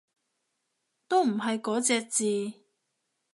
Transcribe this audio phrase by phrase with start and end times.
[1.07, 2.53] 都唔係嗰隻字